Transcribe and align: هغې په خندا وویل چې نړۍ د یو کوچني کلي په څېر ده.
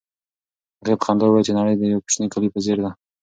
هغې 0.81 0.95
په 0.99 1.03
خندا 1.07 1.25
وویل 1.25 1.45
چې 1.47 1.53
نړۍ 1.59 1.75
د 1.77 1.83
یو 1.93 2.03
کوچني 2.03 2.27
کلي 2.33 2.49
په 2.53 2.59
څېر 2.65 2.77
ده. 2.83 2.91